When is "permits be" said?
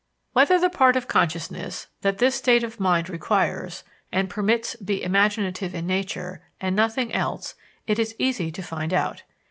4.31-5.03